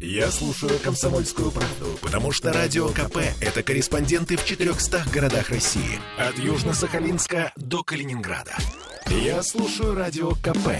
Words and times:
Я 0.00 0.30
слушаю 0.30 0.78
«Комсомольскую 0.80 1.50
правду», 1.50 1.98
потому 2.02 2.30
что 2.30 2.52
«Радио 2.52 2.88
КП»— 2.88 3.18
это 3.40 3.62
корреспонденты 3.62 4.36
в 4.36 4.44
400 4.44 5.04
городах 5.12 5.48
России. 5.50 5.98
От 6.18 6.38
Южно-Сахалинска 6.38 7.52
до 7.56 7.82
Калининграда. 7.82 8.54
Я 9.06 9.42
слушаю 9.42 9.94
«Радио 9.94 10.32
КП» 10.32 10.76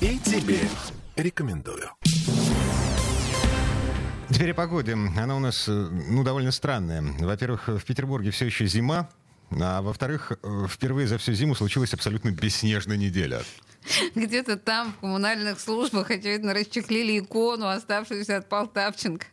и 0.00 0.18
тебе 0.18 0.58
рекомендую. 1.16 1.90
Теперь 4.30 4.52
о 4.52 4.54
погоде. 4.54 4.92
Она 4.92 5.36
у 5.36 5.40
нас, 5.40 5.68
э, 5.68 5.72
ну, 5.72 6.24
довольно 6.24 6.52
странная. 6.52 7.02
Во-первых, 7.02 7.68
в 7.68 7.84
Петербурге 7.84 8.30
все 8.30 8.46
еще 8.46 8.66
зима, 8.66 9.10
а 9.50 9.82
во-вторых, 9.82 10.32
э, 10.42 10.66
впервые 10.68 11.06
за 11.06 11.18
всю 11.18 11.32
зиму 11.32 11.54
случилась 11.54 11.92
абсолютно 11.92 12.30
бесснежная 12.30 12.96
неделя. 12.96 13.42
Где-то 14.14 14.56
там 14.56 14.92
в 14.92 15.00
коммунальных 15.00 15.60
службах, 15.60 16.10
очевидно, 16.10 16.54
расчехлили 16.54 17.18
икону, 17.18 17.68
оставшуюся 17.68 18.38
от 18.38 18.48
Полтавченко. 18.48 19.26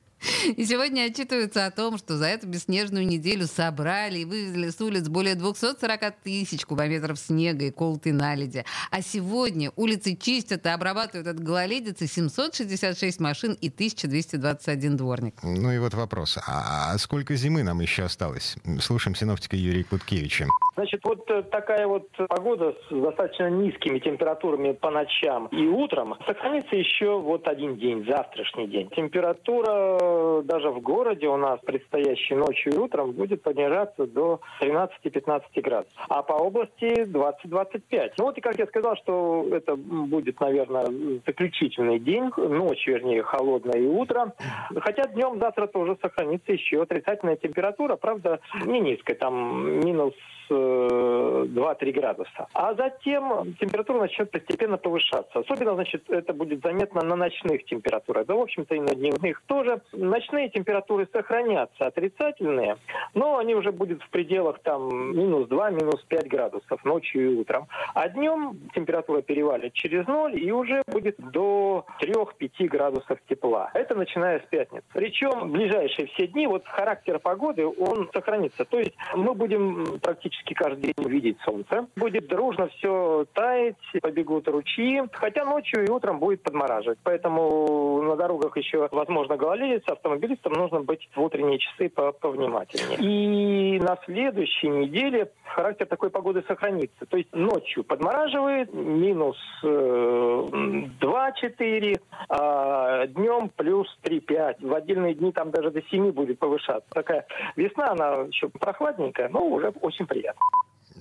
И 0.55 0.65
сегодня 0.65 1.03
отчитываются 1.03 1.65
о 1.65 1.71
том, 1.71 1.97
что 1.97 2.17
за 2.17 2.25
эту 2.27 2.47
бесснежную 2.47 3.05
неделю 3.05 3.45
собрали 3.45 4.19
и 4.19 4.25
вывезли 4.25 4.69
с 4.69 4.79
улиц 4.81 5.07
более 5.07 5.35
240 5.35 6.15
тысяч 6.23 6.65
кубометров 6.65 7.19
снега 7.19 7.65
и 7.65 7.71
колотой 7.71 8.11
наледи. 8.11 8.63
А 8.91 9.01
сегодня 9.01 9.71
улицы 9.75 10.15
чистят 10.15 10.65
и 10.65 10.69
обрабатывают 10.69 11.27
от 11.27 11.39
гололедицы 11.39 12.07
766 12.07 13.19
машин 13.19 13.53
и 13.59 13.69
1221 13.69 14.97
дворник. 14.97 15.35
Ну 15.43 15.71
и 15.71 15.77
вот 15.79 15.93
вопрос. 15.93 16.37
А 16.47 16.97
сколько 16.97 17.35
зимы 17.35 17.63
нам 17.63 17.79
еще 17.79 18.03
осталось? 18.03 18.55
Слушаем 18.79 19.15
синоптика 19.15 19.55
Юрия 19.55 19.83
Куткевича. 19.83 20.47
Значит, 20.75 21.01
вот 21.03 21.29
э, 21.29 21.43
такая 21.43 21.87
вот 21.87 22.07
погода 22.29 22.73
с 22.89 22.95
достаточно 22.95 23.49
низкими 23.49 23.99
температурами 23.99 24.71
по 24.71 24.89
ночам 24.89 25.47
и 25.47 25.67
утром 25.67 26.15
сохранится 26.25 26.75
еще 26.75 27.19
вот 27.19 27.47
один 27.49 27.75
день, 27.77 28.05
завтрашний 28.05 28.67
день. 28.67 28.89
Температура 28.95 29.97
даже 30.43 30.69
в 30.69 30.79
городе 30.81 31.27
у 31.27 31.37
нас 31.37 31.59
предстоящей 31.61 32.35
ночью 32.35 32.73
и 32.73 32.77
утром 32.77 33.11
будет 33.11 33.41
понижаться 33.41 34.05
до 34.07 34.39
13-15 34.61 35.41
градусов. 35.61 35.93
А 36.09 36.23
по 36.23 36.33
области 36.33 37.03
20-25. 37.03 38.11
Ну 38.17 38.25
вот 38.25 38.37
и 38.37 38.41
как 38.41 38.57
я 38.57 38.67
сказал, 38.67 38.95
что 38.97 39.45
это 39.51 39.75
будет, 39.75 40.39
наверное, 40.39 40.87
заключительный 41.25 41.99
день, 41.99 42.31
ночь, 42.37 42.87
вернее, 42.87 43.23
холодная 43.23 43.79
и 43.79 43.87
утро. 43.87 44.33
Хотя 44.75 45.03
днем 45.07 45.39
завтра 45.39 45.67
тоже 45.67 45.97
сохранится 46.01 46.51
еще 46.51 46.81
отрицательная 46.81 47.35
температура, 47.35 47.95
правда, 47.95 48.39
не 48.65 48.79
низкая, 48.79 49.15
там 49.15 49.79
минус 49.79 50.13
2-3 50.49 51.75
э, 51.79 51.91
градуса. 51.91 52.47
А 52.53 52.73
затем 52.73 53.53
температура 53.59 53.99
начнет 53.99 54.31
постепенно 54.31 54.77
повышаться. 54.77 55.39
Особенно, 55.39 55.75
значит, 55.75 56.09
это 56.09 56.33
будет 56.33 56.61
заметно 56.61 57.01
на 57.01 57.15
ночных 57.15 57.65
температурах. 57.65 58.25
Да, 58.25 58.35
в 58.35 58.41
общем-то, 58.41 58.75
и 58.75 58.79
на 58.79 58.93
дневных 58.95 59.41
тоже. 59.47 59.81
Ночные 60.19 60.49
температуры 60.49 61.07
сохранятся 61.13 61.85
отрицательные, 61.85 62.75
но 63.13 63.37
они 63.37 63.55
уже 63.55 63.71
будут 63.71 64.03
в 64.03 64.09
пределах 64.09 64.59
там 64.59 65.15
минус 65.15 65.47
2, 65.47 65.69
минус 65.69 66.03
5 66.09 66.27
градусов 66.27 66.83
ночью 66.83 67.31
и 67.31 67.35
утром. 67.37 67.69
А 67.93 68.09
днем 68.09 68.59
температура 68.75 69.21
перевалит 69.21 69.71
через 69.71 70.05
ноль 70.07 70.37
и 70.37 70.51
уже 70.51 70.81
будет 70.87 71.15
до 71.17 71.85
3-5 72.01 72.67
градусов 72.67 73.17
тепла. 73.29 73.71
Это 73.73 73.95
начиная 73.95 74.39
с 74.39 74.43
пятницы. 74.49 74.83
Причем 74.91 75.53
ближайшие 75.53 76.07
все 76.07 76.27
дни 76.27 76.47
вот 76.47 76.67
характер 76.67 77.17
погоды, 77.19 77.65
он 77.65 78.09
сохранится. 78.11 78.65
То 78.65 78.77
есть 78.77 78.95
мы 79.15 79.33
будем 79.33 80.01
практически 80.01 80.53
каждый 80.53 80.93
день 80.93 81.05
увидеть 81.05 81.37
солнце. 81.45 81.87
Будет 81.95 82.27
дружно 82.27 82.67
все 82.67 83.25
таять, 83.31 83.77
побегут 84.01 84.49
ручьи, 84.49 85.01
хотя 85.13 85.45
ночью 85.45 85.85
и 85.85 85.89
утром 85.89 86.19
будет 86.19 86.43
подмораживать. 86.43 86.99
Поэтому 87.03 88.01
на 88.01 88.17
дорогах 88.17 88.57
еще, 88.57 88.89
возможно, 88.91 89.37
гололедица. 89.37 89.95
Автомобилистам 90.09 90.53
нужно 90.53 90.79
быть 90.79 91.07
в 91.13 91.21
утренние 91.21 91.59
часы 91.59 91.89
повнимательнее. 91.89 92.97
И 92.97 93.79
на 93.79 93.95
следующей 94.05 94.67
неделе 94.67 95.31
характер 95.45 95.85
такой 95.85 96.09
погоды 96.09 96.43
сохранится. 96.47 97.05
То 97.05 97.17
есть 97.17 97.31
ночью 97.31 97.83
подмораживает, 97.83 98.73
минус 98.73 99.37
э, 99.63 99.67
2-4, 99.67 102.01
а 102.29 103.05
днем 103.05 103.51
плюс 103.55 103.87
3-5. 104.03 104.67
В 104.67 104.73
отдельные 104.73 105.13
дни 105.13 105.31
там 105.31 105.51
даже 105.51 105.69
до 105.69 105.83
7 105.83 106.11
будет 106.11 106.39
повышаться. 106.39 106.89
Такая 106.89 107.27
весна, 107.55 107.91
она 107.91 108.23
еще 108.23 108.49
прохладненькая, 108.49 109.29
но 109.29 109.45
уже 109.45 109.71
очень 109.81 110.07
приятная. 110.07 110.41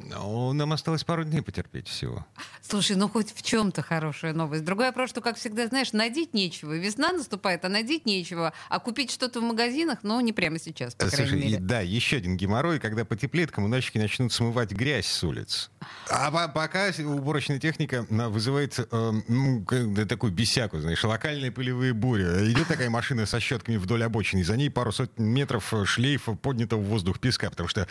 Ну, 0.08 0.52
нам 0.52 0.72
осталось 0.72 1.04
пару 1.04 1.24
дней 1.24 1.42
потерпеть 1.42 1.88
всего. 1.88 2.26
Слушай, 2.62 2.96
ну 2.96 3.08
хоть 3.08 3.32
в 3.34 3.42
чем-то 3.42 3.82
хорошая 3.82 4.32
новость. 4.32 4.64
Другой 4.64 4.86
вопрос, 4.86 5.10
что, 5.10 5.20
как 5.20 5.36
всегда, 5.36 5.66
знаешь, 5.66 5.92
надеть 5.92 6.34
нечего. 6.34 6.76
Весна 6.76 7.12
наступает, 7.12 7.64
а 7.64 7.68
надеть 7.68 8.06
нечего. 8.06 8.52
А 8.68 8.78
купить 8.78 9.10
что-то 9.10 9.40
в 9.40 9.42
магазинах, 9.42 9.98
ну, 10.02 10.20
не 10.20 10.32
прямо 10.32 10.58
сейчас, 10.58 10.94
по 10.94 11.08
Слушай, 11.08 11.26
крайней 11.26 11.44
мере. 11.44 11.56
И, 11.56 11.60
да, 11.60 11.80
еще 11.80 12.16
один 12.16 12.36
геморрой, 12.36 12.80
когда 12.80 13.04
потеплеет, 13.04 13.50
коммунальщики 13.50 13.98
начнут 13.98 14.32
смывать 14.32 14.72
грязь 14.72 15.06
с 15.06 15.22
улиц. 15.24 15.70
А 16.10 16.48
пока 16.48 16.90
уборочная 16.98 17.58
техника 17.58 18.06
вызывает 18.08 18.78
э, 18.78 19.12
ну, 19.28 19.64
такую 20.08 20.32
бесяку, 20.32 20.78
знаешь, 20.78 21.02
локальные 21.04 21.52
пылевые 21.52 21.92
бури. 21.92 22.52
Идет 22.52 22.68
такая 22.68 22.90
машина 22.90 23.26
со 23.26 23.40
щетками 23.40 23.76
вдоль 23.76 24.04
обочины, 24.04 24.44
за 24.44 24.56
ней 24.56 24.70
пару 24.70 24.92
сотен 24.92 25.24
метров 25.24 25.72
шлейфа 25.84 26.34
поднятого 26.34 26.80
в 26.80 26.84
воздух 26.84 27.18
песка, 27.20 27.50
потому 27.50 27.68
что 27.68 27.86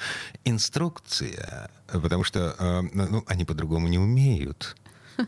инструкция 0.45 1.69
потому 2.07 2.23
что 2.23 2.55
э, 2.57 2.81
ну, 2.93 3.21
они 3.27 3.43
по-другому 3.43 3.89
не 3.89 3.99
умеют. 3.99 4.77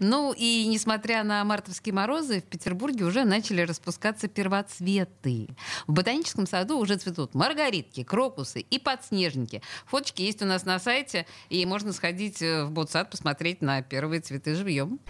Ну 0.00 0.34
и 0.36 0.66
несмотря 0.66 1.24
на 1.24 1.42
мартовские 1.44 1.94
морозы, 1.94 2.40
в 2.40 2.44
Петербурге 2.44 3.04
уже 3.04 3.24
начали 3.24 3.62
распускаться 3.62 4.28
первоцветы. 4.28 5.48
В 5.86 5.92
ботаническом 5.92 6.46
саду 6.46 6.78
уже 6.78 6.96
цветут 6.96 7.34
маргаритки, 7.34 8.02
крокусы 8.02 8.60
и 8.60 8.78
подснежники. 8.78 9.62
Фоточки 9.86 10.22
есть 10.22 10.42
у 10.42 10.44
нас 10.44 10.64
на 10.64 10.78
сайте, 10.78 11.26
и 11.48 11.64
можно 11.64 11.92
сходить 11.92 12.42
э, 12.42 12.64
в 12.64 12.72
ботсад 12.72 13.10
посмотреть 13.10 13.62
на 13.62 13.80
первые 13.80 14.20
цветы 14.20 14.54
живьем. 14.54 15.00